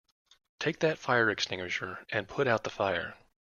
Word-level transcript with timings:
Take 0.59 0.79
that 0.79 0.97
fire 0.97 1.29
extinguisher 1.29 2.07
and 2.09 2.27
put 2.27 2.47
out 2.47 2.63
the 2.63 2.71
fire! 2.71 3.17